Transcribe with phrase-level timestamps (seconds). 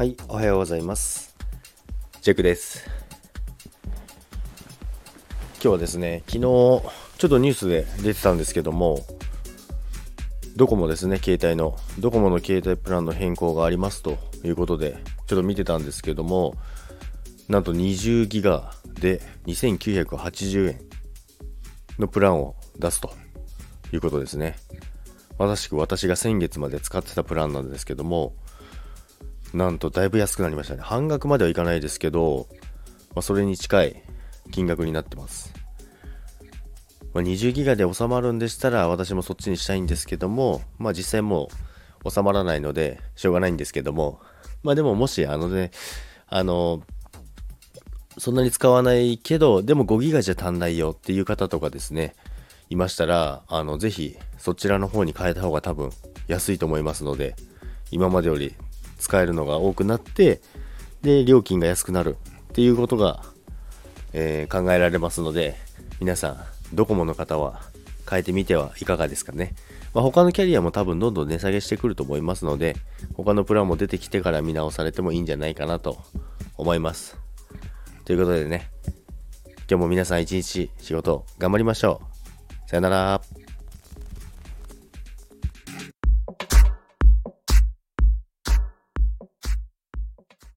[0.00, 1.36] はい、おはようございます。
[2.22, 2.88] ジェクです。
[5.56, 6.82] 今日はですね、昨日、ちょ
[7.26, 9.04] っとニュースで出てたんですけども、
[10.56, 14.96] ドコモですね、携帯の、ドコモの携帯プランの変更がありますということで、
[15.26, 16.54] ちょっと見てたんですけども、
[17.50, 20.80] なんと20ギガで2980円
[21.98, 23.12] のプランを出すと
[23.92, 24.56] いうことですね。
[25.38, 28.32] まさしく私が先月まで使ってたプランなんですけども、
[29.52, 30.82] なんとだいぶ安くなりましたね。
[30.82, 32.46] 半額まではいかないですけど、
[33.14, 34.02] まあ、それに近い
[34.50, 35.52] 金額になってます。
[37.12, 41.48] まあ、20ギガで収まるんでしたら私もそっちにしたいんですけども、まあ実際も
[42.04, 44.20] う収まらないのでしょうがないんですけども、
[44.62, 45.72] まあでももしあのね、
[46.28, 46.82] あの、
[48.18, 52.14] そんなに使わないけど、でも5ギガじゃ足んないよっていう方とかですね、
[52.68, 55.90] いましたら、あの、ぜひそちらの方に変えた方が多分
[56.28, 57.34] 安いと思いますので、
[57.90, 58.54] 今までより
[59.00, 60.40] 使えるのが多くなって、
[61.02, 62.16] で、料金が安くなる
[62.50, 63.24] っていうことが、
[64.12, 65.56] えー考えられますので、
[66.00, 66.36] 皆さん、
[66.74, 67.62] ドコモの方は
[68.08, 69.54] 変えてみてはいかがですかね。
[69.94, 72.76] まあ、他のキャリアも多分どんどん値下げしてくると思いますので、
[73.14, 75.98] 他のプランも出てきてから見直されてもいいんじゃないかなと
[76.56, 77.16] 思います。
[78.04, 78.70] ということでね、
[79.68, 82.02] 今日も皆さん一日仕事頑張りましょ
[82.66, 82.68] う。
[82.68, 83.39] さよなら。